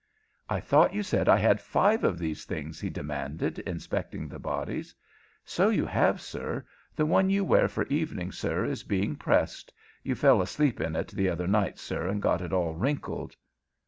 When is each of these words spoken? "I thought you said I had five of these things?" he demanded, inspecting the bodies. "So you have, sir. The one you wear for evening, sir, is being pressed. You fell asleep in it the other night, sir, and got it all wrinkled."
"I 0.49 0.59
thought 0.59 0.95
you 0.95 1.03
said 1.03 1.29
I 1.29 1.37
had 1.37 1.61
five 1.61 2.03
of 2.03 2.17
these 2.17 2.43
things?" 2.45 2.81
he 2.81 2.89
demanded, 2.89 3.59
inspecting 3.59 4.27
the 4.27 4.39
bodies. 4.39 4.95
"So 5.45 5.69
you 5.69 5.85
have, 5.85 6.19
sir. 6.19 6.65
The 6.95 7.05
one 7.05 7.29
you 7.29 7.45
wear 7.45 7.67
for 7.67 7.83
evening, 7.85 8.31
sir, 8.31 8.65
is 8.65 8.81
being 8.81 9.15
pressed. 9.15 9.71
You 10.01 10.15
fell 10.15 10.41
asleep 10.41 10.81
in 10.81 10.95
it 10.95 11.09
the 11.09 11.29
other 11.29 11.45
night, 11.45 11.77
sir, 11.77 12.07
and 12.07 12.19
got 12.19 12.41
it 12.41 12.51
all 12.51 12.73
wrinkled." 12.73 13.35